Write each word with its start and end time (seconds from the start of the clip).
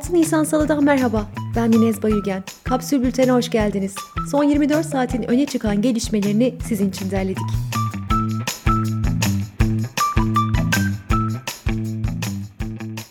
6 0.00 0.14
Nisan 0.14 0.44
Salı'dan 0.44 0.84
merhaba. 0.84 1.26
Ben 1.56 1.70
Minez 1.70 2.02
Bayülgen. 2.02 2.44
Kapsül 2.64 3.02
Bülten'e 3.02 3.30
hoş 3.30 3.50
geldiniz. 3.50 3.94
Son 4.30 4.44
24 4.44 4.86
saatin 4.86 5.22
öne 5.22 5.46
çıkan 5.46 5.82
gelişmelerini 5.82 6.54
sizin 6.68 6.90
için 6.90 7.10
derledik. 7.10 7.42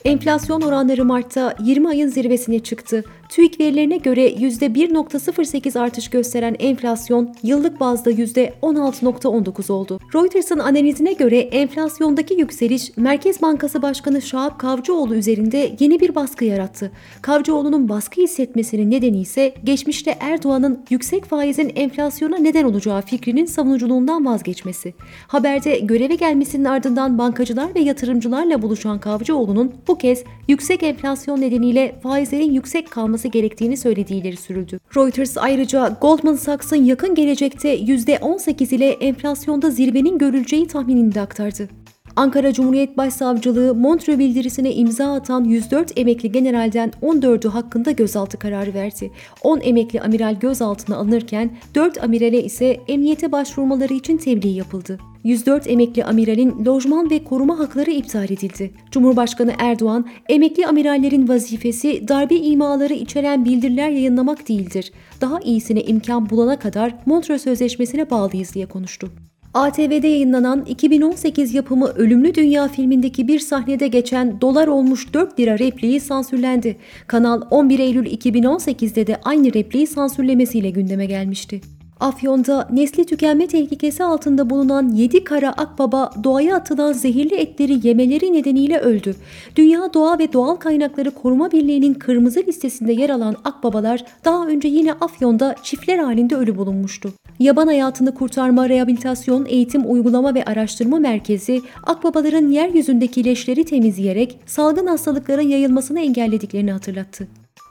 Enflasyon 0.05 0.61
oranları 0.61 1.05
Mart'ta 1.05 1.55
20 1.59 1.89
ayın 1.89 2.07
zirvesine 2.07 2.59
çıktı. 2.59 3.03
TÜİK 3.29 3.59
verilerine 3.59 3.97
göre 3.97 4.29
%1.08 4.29 5.79
artış 5.79 6.09
gösteren 6.09 6.55
enflasyon 6.59 7.35
yıllık 7.43 7.79
bazda 7.79 8.11
%16.19 8.11 9.71
oldu. 9.71 9.99
Reuters'ın 10.15 10.59
analizine 10.59 11.13
göre 11.13 11.39
enflasyondaki 11.39 12.33
yükseliş 12.33 12.97
Merkez 12.97 13.41
Bankası 13.41 13.81
Başkanı 13.81 14.21
Şahap 14.21 14.59
Kavcıoğlu 14.59 15.15
üzerinde 15.15 15.75
yeni 15.79 15.99
bir 15.99 16.15
baskı 16.15 16.45
yarattı. 16.45 16.91
Kavcıoğlu'nun 17.21 17.89
baskı 17.89 18.21
hissetmesinin 18.21 18.91
nedeni 18.91 19.21
ise 19.21 19.53
geçmişte 19.63 20.17
Erdoğan'ın 20.19 20.85
yüksek 20.89 21.25
faizin 21.25 21.71
enflasyona 21.75 22.37
neden 22.37 22.63
olacağı 22.63 23.01
fikrinin 23.01 23.45
savunuculuğundan 23.45 24.25
vazgeçmesi. 24.25 24.93
Haberde 25.27 25.79
göreve 25.79 26.15
gelmesinin 26.15 26.65
ardından 26.65 27.17
bankacılar 27.17 27.75
ve 27.75 27.79
yatırımcılarla 27.79 28.61
buluşan 28.61 28.99
Kavcıoğlu'nun 28.99 29.73
bu 29.87 29.97
kez 29.97 30.23
yüksek 30.47 30.83
enflasyon 30.83 31.41
nedeniyle 31.41 31.95
faizlerin 32.03 32.51
yüksek 32.51 32.91
kalması 32.91 33.18
yapılması 33.19 33.27
gerektiğini 33.27 33.77
söylediği 33.77 34.37
sürüldü. 34.37 34.79
Reuters 34.95 35.37
ayrıca 35.37 35.97
Goldman 36.01 36.35
Sachs'ın 36.35 36.85
yakın 36.85 37.15
gelecekte 37.15 37.77
%18 37.79 38.75
ile 38.75 38.89
enflasyonda 38.91 39.69
zirvenin 39.69 40.17
görüleceği 40.17 40.67
tahminini 40.67 41.15
de 41.15 41.21
aktardı. 41.21 41.69
Ankara 42.15 42.53
Cumhuriyet 42.53 42.97
Başsavcılığı 42.97 43.75
Montreux 43.75 44.19
bildirisine 44.19 44.73
imza 44.73 45.13
atan 45.13 45.43
104 45.43 45.97
emekli 45.97 46.31
generalden 46.31 46.91
14'ü 47.01 47.49
hakkında 47.49 47.91
gözaltı 47.91 48.37
kararı 48.39 48.73
verdi. 48.73 49.11
10 49.43 49.59
emekli 49.61 50.01
amiral 50.01 50.35
gözaltına 50.39 50.97
alınırken 50.97 51.51
4 51.75 52.03
amirale 52.03 52.43
ise 52.43 52.79
emniyete 52.87 53.31
başvurmaları 53.31 53.93
için 53.93 54.17
tebliğ 54.17 54.55
yapıldı. 54.57 55.08
104 55.23 55.67
emekli 55.67 56.03
amiralin 56.03 56.65
lojman 56.65 57.09
ve 57.09 57.23
koruma 57.23 57.59
hakları 57.59 57.91
iptal 57.91 58.23
edildi. 58.23 58.71
Cumhurbaşkanı 58.91 59.53
Erdoğan, 59.59 60.05
emekli 60.29 60.67
amirallerin 60.67 61.27
vazifesi 61.27 62.07
darbe 62.07 62.35
imaları 62.35 62.93
içeren 62.93 63.45
bildiriler 63.45 63.89
yayınlamak 63.89 64.49
değildir. 64.49 64.91
Daha 65.21 65.39
iyisine 65.39 65.81
imkan 65.81 66.29
bulana 66.29 66.59
kadar 66.59 66.95
Montreux 67.05 67.43
Sözleşmesi'ne 67.43 68.09
bağlıyız 68.09 68.53
diye 68.53 68.65
konuştu. 68.65 69.11
ATV'de 69.53 70.07
yayınlanan 70.07 70.65
2018 70.65 71.53
yapımı 71.53 71.87
Ölümlü 71.87 72.35
Dünya 72.35 72.67
filmindeki 72.67 73.27
bir 73.27 73.39
sahnede 73.39 73.87
geçen 73.87 74.41
dolar 74.41 74.67
olmuş 74.67 75.13
4 75.13 75.39
lira 75.39 75.59
repliği 75.59 75.99
sansürlendi. 75.99 76.77
Kanal 77.07 77.41
11 77.51 77.79
Eylül 77.79 78.05
2018'de 78.05 79.07
de 79.07 79.17
aynı 79.23 79.53
repliği 79.53 79.87
sansürlemesiyle 79.87 80.69
gündeme 80.69 81.05
gelmişti. 81.05 81.61
Afyon'da 81.99 82.67
nesli 82.71 83.05
tükenme 83.05 83.47
tehlikesi 83.47 84.03
altında 84.03 84.49
bulunan 84.49 84.89
7 84.89 85.23
kara 85.23 85.49
akbaba 85.49 86.11
doğaya 86.23 86.55
atılan 86.55 86.93
zehirli 86.93 87.35
etleri 87.35 87.87
yemeleri 87.87 88.33
nedeniyle 88.33 88.79
öldü. 88.79 89.15
Dünya 89.55 89.93
Doğa 89.93 90.19
ve 90.19 90.33
Doğal 90.33 90.55
Kaynakları 90.55 91.11
Koruma 91.11 91.51
Birliği'nin 91.51 91.93
kırmızı 91.93 92.43
listesinde 92.47 92.93
yer 92.93 93.09
alan 93.09 93.35
akbabalar 93.43 94.05
daha 94.25 94.47
önce 94.47 94.67
yine 94.67 94.93
Afyon'da 94.93 95.55
çiftler 95.63 95.97
halinde 95.97 96.35
ölü 96.35 96.57
bulunmuştu. 96.57 97.13
Yaban 97.39 97.67
Hayatını 97.67 98.13
Kurtarma 98.13 98.69
Rehabilitasyon 98.69 99.45
Eğitim 99.45 99.91
Uygulama 99.91 100.35
ve 100.35 100.45
Araştırma 100.45 100.99
Merkezi, 100.99 101.61
akbabaların 101.83 102.49
yeryüzündeki 102.49 103.25
leşleri 103.25 103.65
temizleyerek 103.65 104.39
salgın 104.45 104.87
hastalıkların 104.87 105.47
yayılmasını 105.47 105.99
engellediklerini 105.99 106.71
hatırlattı. 106.71 107.27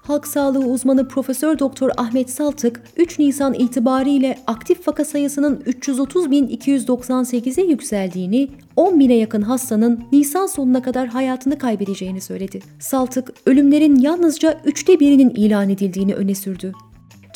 Halk 0.09 0.27
sağlığı 0.27 0.67
uzmanı 0.67 1.09
Profesör 1.09 1.59
Doktor 1.59 1.91
Ahmet 1.97 2.31
Saltık, 2.31 2.83
3 2.97 3.19
Nisan 3.19 3.55
itibariyle 3.55 4.39
aktif 4.47 4.89
vaka 4.89 5.05
sayısının 5.05 5.57
330.298'e 5.57 7.65
yükseldiğini, 7.65 8.49
10 8.77 9.01
bine 9.01 9.15
yakın 9.15 9.43
hastanın 9.43 10.05
Nisan 10.13 10.47
sonuna 10.47 10.83
kadar 10.83 11.09
hayatını 11.09 11.59
kaybedeceğini 11.59 12.21
söyledi. 12.21 12.61
Saltık, 12.79 13.33
ölümlerin 13.47 13.97
yalnızca 13.97 14.61
üçte 14.65 15.01
birinin 15.01 15.31
ilan 15.31 15.71
edildiğini 15.71 16.15
öne 16.15 16.35
sürdü. 16.35 16.73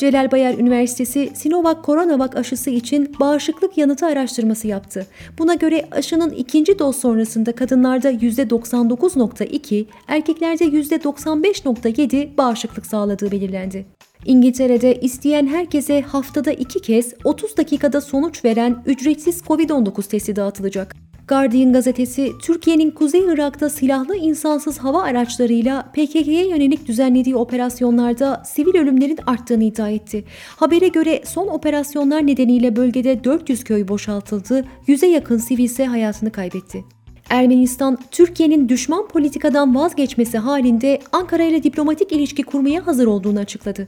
Celal 0.03 0.31
Bayar 0.31 0.53
Üniversitesi 0.53 1.31
Sinovac 1.33 1.77
Coronavac 1.85 2.35
aşısı 2.35 2.69
için 2.69 3.15
bağışıklık 3.19 3.77
yanıtı 3.77 4.05
araştırması 4.05 4.67
yaptı. 4.67 5.07
Buna 5.39 5.53
göre 5.53 5.87
aşının 5.91 6.29
ikinci 6.29 6.79
doz 6.79 6.95
sonrasında 6.95 7.51
kadınlarda 7.51 8.11
%99.2, 8.11 9.85
erkeklerde 10.07 10.65
%95.7 10.65 12.37
bağışıklık 12.37 12.85
sağladığı 12.85 13.31
belirlendi. 13.31 13.85
İngiltere'de 14.25 14.95
isteyen 15.01 15.47
herkese 15.47 16.01
haftada 16.01 16.51
iki 16.51 16.81
kez 16.81 17.13
30 17.23 17.57
dakikada 17.57 18.01
sonuç 18.01 18.45
veren 18.45 18.83
ücretsiz 18.85 19.41
COVID-19 19.41 20.09
testi 20.09 20.35
dağıtılacak. 20.35 21.02
Guardian 21.27 21.73
gazetesi 21.73 22.31
Türkiye'nin 22.41 22.91
Kuzey 22.91 23.21
Irak'ta 23.21 23.69
silahlı 23.69 24.15
insansız 24.15 24.77
hava 24.77 25.03
araçlarıyla 25.03 25.81
PKK'ye 25.81 26.47
yönelik 26.47 26.87
düzenlediği 26.87 27.35
operasyonlarda 27.35 28.43
sivil 28.45 28.75
ölümlerin 28.75 29.19
arttığını 29.25 29.63
iddia 29.63 29.89
etti. 29.89 30.23
Habere 30.55 30.87
göre 30.87 31.21
son 31.25 31.47
operasyonlar 31.47 32.27
nedeniyle 32.27 32.75
bölgede 32.75 33.23
400 33.23 33.63
köy 33.63 33.87
boşaltıldı, 33.87 34.65
100'e 34.87 35.09
yakın 35.09 35.37
sivil 35.37 35.63
ise 35.63 35.85
hayatını 35.85 36.31
kaybetti. 36.31 36.83
Ermenistan, 37.29 37.97
Türkiye'nin 38.11 38.69
düşman 38.69 39.07
politikadan 39.07 39.75
vazgeçmesi 39.75 40.37
halinde 40.37 40.99
Ankara 41.11 41.43
ile 41.43 41.63
diplomatik 41.63 42.11
ilişki 42.11 42.43
kurmaya 42.43 42.87
hazır 42.87 43.07
olduğunu 43.07 43.39
açıkladı. 43.39 43.87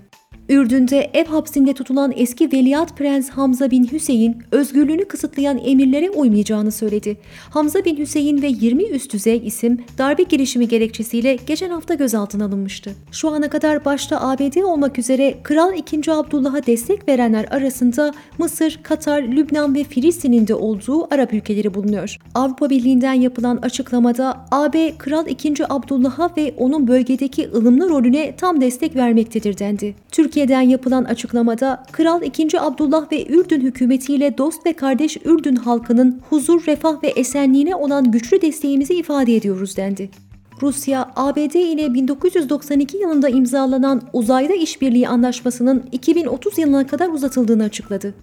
Ürdün'de 0.49 1.09
ev 1.13 1.25
hapsinde 1.25 1.73
tutulan 1.73 2.13
eski 2.15 2.51
veliaht 2.51 2.97
prens 2.97 3.29
Hamza 3.29 3.71
bin 3.71 3.91
Hüseyin 3.91 4.37
özgürlüğünü 4.51 5.05
kısıtlayan 5.05 5.59
emirlere 5.65 6.09
uymayacağını 6.09 6.71
söyledi. 6.71 7.17
Hamza 7.49 7.85
bin 7.85 7.97
Hüseyin 7.97 8.41
ve 8.41 8.47
20 8.47 8.83
üst 8.83 9.13
düzey 9.13 9.41
isim 9.45 9.77
darbe 9.97 10.23
girişimi 10.23 10.67
gerekçesiyle 10.67 11.37
geçen 11.47 11.69
hafta 11.69 11.93
gözaltına 11.93 12.45
alınmıştı. 12.45 12.91
Şu 13.11 13.29
ana 13.29 13.49
kadar 13.49 13.85
başta 13.85 14.21
ABD 14.21 14.63
olmak 14.63 14.99
üzere 14.99 15.35
Kral 15.43 15.73
II. 15.73 16.11
Abdullah'a 16.11 16.65
destek 16.65 17.07
verenler 17.07 17.45
arasında 17.45 18.13
Mısır, 18.37 18.79
Katar, 18.83 19.23
Lübnan 19.23 19.75
ve 19.75 19.83
Filistin'in 19.83 20.47
de 20.47 20.55
olduğu 20.55 21.13
Arap 21.13 21.33
ülkeleri 21.33 21.73
bulunuyor. 21.73 22.17
Avrupa 22.35 22.69
Birliği'nden 22.69 23.13
yapılan 23.13 23.57
açıklamada 23.57 24.45
AB 24.51 24.97
Kral 24.97 25.27
II. 25.27 25.53
Abdullah'a 25.69 26.29
ve 26.37 26.53
onun 26.57 26.87
bölgedeki 26.87 27.49
ılımlı 27.55 27.89
rolüne 27.89 28.35
tam 28.35 28.61
destek 28.61 28.95
vermektedir 28.95 29.57
dendi. 29.57 29.95
Türkiye 30.11 30.34
Türkiye'den 30.35 30.61
yapılan 30.61 31.03
açıklamada 31.03 31.83
Kral 31.91 32.21
II. 32.21 32.59
Abdullah 32.59 33.11
ve 33.11 33.27
Ürdün 33.27 33.61
hükümetiyle 33.61 34.37
dost 34.37 34.65
ve 34.65 34.73
kardeş 34.73 35.17
Ürdün 35.25 35.55
halkının 35.55 36.21
huzur, 36.29 36.65
refah 36.67 37.03
ve 37.03 37.07
esenliğine 37.07 37.75
olan 37.75 38.11
güçlü 38.11 38.41
desteğimizi 38.41 38.93
ifade 38.93 39.35
ediyoruz 39.35 39.77
dendi. 39.77 40.09
Rusya, 40.61 41.11
ABD 41.15 41.55
ile 41.55 41.93
1992 41.93 42.97
yılında 42.97 43.29
imzalanan 43.29 44.01
uzayda 44.13 44.53
işbirliği 44.53 45.07
anlaşmasının 45.07 45.83
2030 45.91 46.57
yılına 46.57 46.87
kadar 46.87 47.09
uzatıldığını 47.09 47.63
açıkladı. 47.63 48.13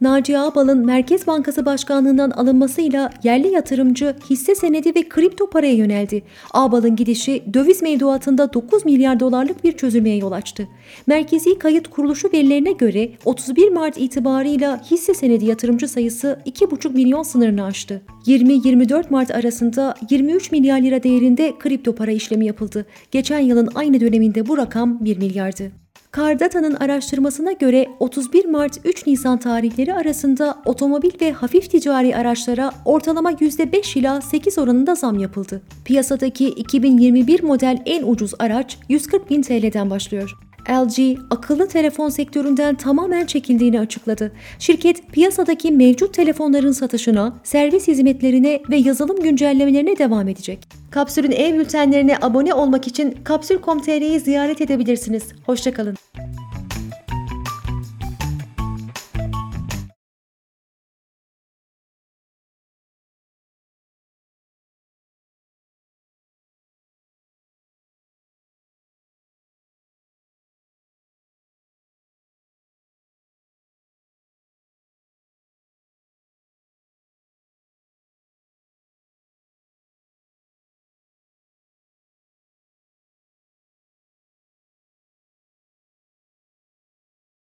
Naci 0.00 0.38
Ağbal'ın 0.38 0.86
Merkez 0.86 1.26
Bankası 1.26 1.66
Başkanlığından 1.66 2.30
alınmasıyla 2.30 3.10
yerli 3.22 3.48
yatırımcı 3.48 4.16
hisse 4.30 4.54
senedi 4.54 4.94
ve 4.94 5.08
kripto 5.08 5.50
paraya 5.50 5.74
yöneldi. 5.74 6.22
Ağbal'ın 6.54 6.96
gidişi 6.96 7.42
döviz 7.54 7.82
mevduatında 7.82 8.52
9 8.52 8.84
milyar 8.84 9.20
dolarlık 9.20 9.64
bir 9.64 9.72
çözülmeye 9.72 10.16
yol 10.16 10.32
açtı. 10.32 10.68
Merkezi 11.06 11.58
Kayıt 11.58 11.88
Kuruluşu 11.88 12.32
verilerine 12.32 12.72
göre 12.72 13.10
31 13.24 13.72
Mart 13.72 13.98
itibarıyla 13.98 14.82
hisse 14.90 15.14
senedi 15.14 15.44
yatırımcı 15.44 15.88
sayısı 15.88 16.38
2,5 16.46 16.92
milyon 16.92 17.22
sınırını 17.22 17.64
aştı. 17.64 18.02
20-24 18.26 19.04
Mart 19.10 19.30
arasında 19.30 19.94
23 20.10 20.52
milyar 20.52 20.80
lira 20.80 21.02
değerinde 21.02 21.54
kripto 21.58 21.94
para 21.94 22.10
işlemi 22.10 22.46
yapıldı. 22.46 22.86
Geçen 23.10 23.38
yılın 23.38 23.68
aynı 23.74 24.00
döneminde 24.00 24.48
bu 24.48 24.58
rakam 24.58 25.04
1 25.04 25.16
milyardı. 25.16 25.87
Kardata'nın 26.10 26.74
araştırmasına 26.74 27.52
göre 27.52 27.88
31 28.00 28.44
Mart 28.44 28.80
3 28.84 29.06
Nisan 29.06 29.38
tarihleri 29.38 29.94
arasında 29.94 30.58
otomobil 30.64 31.10
ve 31.20 31.32
hafif 31.32 31.70
ticari 31.70 32.16
araçlara 32.16 32.72
ortalama 32.84 33.32
%5 33.32 33.98
ila 33.98 34.20
8 34.20 34.58
oranında 34.58 34.94
zam 34.94 35.18
yapıldı. 35.18 35.62
Piyasadaki 35.84 36.48
2021 36.48 37.42
model 37.42 37.82
en 37.86 38.02
ucuz 38.02 38.34
araç 38.38 38.78
140 38.88 39.30
bin 39.30 39.42
TL'den 39.42 39.90
başlıyor. 39.90 40.47
LG 40.70 41.18
akıllı 41.30 41.68
telefon 41.68 42.08
sektöründen 42.08 42.74
tamamen 42.74 43.26
çekildiğini 43.26 43.80
açıkladı. 43.80 44.32
Şirket 44.58 45.12
piyasadaki 45.12 45.72
mevcut 45.72 46.14
telefonların 46.14 46.72
satışına, 46.72 47.40
servis 47.44 47.88
hizmetlerine 47.88 48.60
ve 48.70 48.76
yazılım 48.76 49.22
güncellemelerine 49.22 49.98
devam 49.98 50.28
edecek. 50.28 50.68
Kapsül'ün 50.90 51.32
e-bültenlerine 51.32 52.16
abone 52.22 52.54
olmak 52.54 52.86
için 52.86 53.18
kapsül.com.tr'yi 53.24 54.20
ziyaret 54.20 54.60
edebilirsiniz. 54.60 55.32
Hoşçakalın. 55.46 55.96